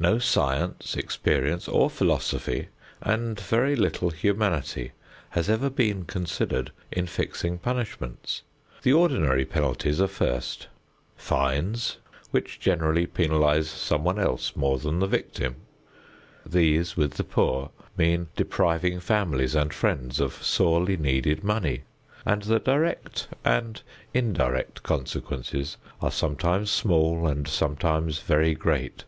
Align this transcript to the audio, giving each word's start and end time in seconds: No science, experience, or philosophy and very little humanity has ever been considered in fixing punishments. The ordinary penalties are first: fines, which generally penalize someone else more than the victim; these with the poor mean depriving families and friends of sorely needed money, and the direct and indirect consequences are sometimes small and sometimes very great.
No 0.00 0.18
science, 0.18 0.96
experience, 0.96 1.68
or 1.68 1.88
philosophy 1.88 2.66
and 3.00 3.38
very 3.38 3.76
little 3.76 4.10
humanity 4.10 4.90
has 5.30 5.48
ever 5.48 5.70
been 5.70 6.04
considered 6.04 6.72
in 6.90 7.06
fixing 7.06 7.58
punishments. 7.58 8.42
The 8.82 8.92
ordinary 8.92 9.44
penalties 9.44 10.00
are 10.00 10.08
first: 10.08 10.66
fines, 11.14 11.98
which 12.32 12.58
generally 12.58 13.06
penalize 13.06 13.70
someone 13.70 14.18
else 14.18 14.56
more 14.56 14.78
than 14.80 14.98
the 14.98 15.06
victim; 15.06 15.54
these 16.44 16.96
with 16.96 17.12
the 17.12 17.22
poor 17.22 17.70
mean 17.96 18.26
depriving 18.34 18.98
families 18.98 19.54
and 19.54 19.72
friends 19.72 20.18
of 20.18 20.42
sorely 20.42 20.96
needed 20.96 21.44
money, 21.44 21.82
and 22.26 22.42
the 22.42 22.58
direct 22.58 23.28
and 23.44 23.80
indirect 24.12 24.82
consequences 24.82 25.76
are 26.02 26.10
sometimes 26.10 26.68
small 26.68 27.28
and 27.28 27.46
sometimes 27.46 28.18
very 28.22 28.54
great. 28.56 29.04